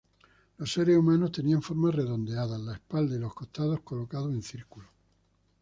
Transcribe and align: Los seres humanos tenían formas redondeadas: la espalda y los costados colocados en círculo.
Los 0.57 0.71
seres 0.73 0.97
humanos 0.97 1.31
tenían 1.31 1.61
formas 1.61 1.93
redondeadas: 1.93 2.59
la 2.59 2.73
espalda 2.73 3.15
y 3.15 3.19
los 3.19 3.35
costados 3.35 3.81
colocados 3.81 4.33
en 4.33 4.41
círculo. 4.41 4.87